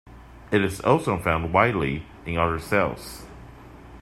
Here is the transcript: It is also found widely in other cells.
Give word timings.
It 0.49 0.63
is 0.63 0.79
also 0.81 1.19
found 1.19 1.53
widely 1.53 2.07
in 2.25 2.35
other 2.39 2.57
cells. 2.57 3.23